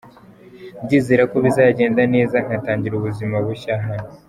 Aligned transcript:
Ndizera 0.83 1.23
ko 1.31 1.37
bizagenda 1.45 2.01
neza, 2.13 2.35
nkatangira 2.45 2.93
ubuzima 2.95 3.35
bushya 3.45 3.73
hano. 3.85 4.09